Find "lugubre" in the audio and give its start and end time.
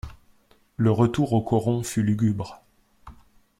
2.01-2.63